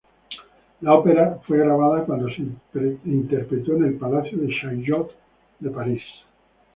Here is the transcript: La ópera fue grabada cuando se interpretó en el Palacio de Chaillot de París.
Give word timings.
La 0.81 0.95
ópera 0.95 1.39
fue 1.45 1.59
grabada 1.59 2.03
cuando 2.05 2.25
se 2.29 2.41
interpretó 3.05 3.75
en 3.75 3.85
el 3.85 3.97
Palacio 3.99 4.39
de 4.39 4.47
Chaillot 4.59 5.11
de 5.59 5.69
París. 5.69 6.01